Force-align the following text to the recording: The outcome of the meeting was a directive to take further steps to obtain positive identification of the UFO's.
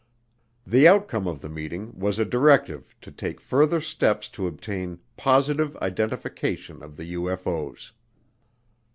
The 0.65 0.87
outcome 0.87 1.27
of 1.27 1.41
the 1.41 1.47
meeting 1.47 1.93
was 1.95 2.17
a 2.17 2.25
directive 2.25 2.95
to 3.01 3.11
take 3.11 3.39
further 3.39 3.79
steps 3.79 4.29
to 4.29 4.47
obtain 4.47 4.97
positive 5.15 5.77
identification 5.77 6.81
of 6.81 6.97
the 6.97 7.13
UFO's. 7.13 7.91